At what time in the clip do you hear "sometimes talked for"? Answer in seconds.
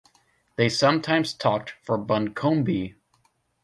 0.67-1.95